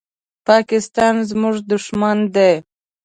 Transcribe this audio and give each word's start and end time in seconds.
پاکستان 0.47 1.15
زمونږ 1.29 1.55
دوښمن 1.69 2.17
دی 2.35 2.53